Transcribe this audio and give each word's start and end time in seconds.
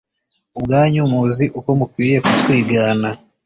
Ubwanyu 0.57 1.01
muzi 1.13 1.45
uko 1.59 1.69
mukwiriye 1.79 2.19
kutwigana 2.25 3.09